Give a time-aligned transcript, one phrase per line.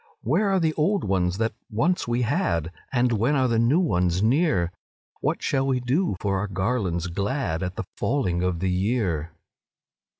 [0.23, 4.23] Where are the old ones that once we had, And when are the new ones
[4.23, 4.71] near?
[5.19, 9.29] What shall we do for our garlands glad At the falling of the year?"